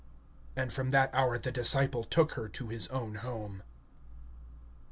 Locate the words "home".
3.21-3.61